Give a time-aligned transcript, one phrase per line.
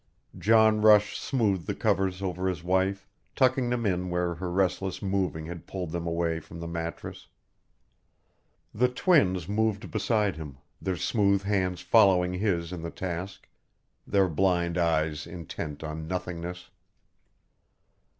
[0.35, 5.45] John Rush smoothed the covers over his wife, tucking them in where her restless moving
[5.45, 7.27] had pulled them away from the mattress.
[8.73, 13.47] The twins moved beside him, their smooth hands following his in the task,
[14.07, 16.71] their blind eyes intent on nothingness.